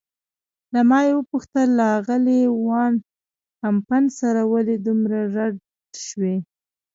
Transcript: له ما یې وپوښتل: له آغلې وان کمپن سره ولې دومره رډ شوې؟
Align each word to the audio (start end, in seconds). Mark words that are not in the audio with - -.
له 0.73 0.81
ما 0.89 0.99
یې 1.07 1.13
وپوښتل: 1.15 1.67
له 1.79 1.85
آغلې 1.97 2.41
وان 2.67 2.93
کمپن 3.61 4.03
سره 4.19 4.41
ولې 4.51 4.75
دومره 4.87 5.19
رډ 5.35 5.55
شوې؟ 6.05 6.35